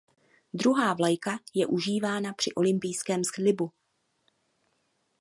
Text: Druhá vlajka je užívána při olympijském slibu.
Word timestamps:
Druhá 0.53 0.93
vlajka 0.93 1.39
je 1.53 1.67
užívána 1.67 2.33
při 2.33 2.51
olympijském 2.53 3.23
slibu. 3.23 3.71